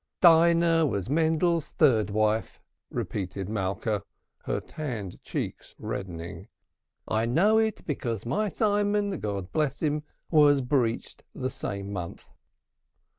[0.19, 2.59] "Dinah was Mendel's third wife,"
[2.89, 4.01] repeated Malka,
[4.45, 6.47] her tanned cheeks reddening.
[7.07, 10.01] "I know it because my Simon, God bless him,
[10.31, 12.31] was breeched the same month."